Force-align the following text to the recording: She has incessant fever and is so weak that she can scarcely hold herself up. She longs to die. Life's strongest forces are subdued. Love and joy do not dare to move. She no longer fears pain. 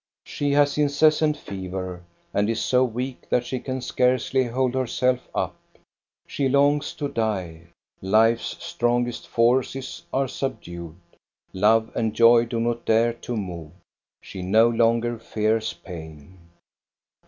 She 0.25 0.49
has 0.53 0.79
incessant 0.79 1.37
fever 1.37 2.01
and 2.33 2.49
is 2.49 2.59
so 2.59 2.83
weak 2.83 3.29
that 3.29 3.45
she 3.45 3.59
can 3.59 3.81
scarcely 3.81 4.45
hold 4.45 4.73
herself 4.73 5.29
up. 5.35 5.55
She 6.25 6.49
longs 6.49 6.93
to 6.93 7.07
die. 7.07 7.67
Life's 8.01 8.55
strongest 8.65 9.27
forces 9.27 10.01
are 10.11 10.27
subdued. 10.27 10.95
Love 11.53 11.91
and 11.95 12.15
joy 12.15 12.45
do 12.45 12.59
not 12.59 12.83
dare 12.83 13.13
to 13.13 13.37
move. 13.37 13.73
She 14.23 14.41
no 14.41 14.69
longer 14.69 15.19
fears 15.19 15.71
pain. 15.73 16.39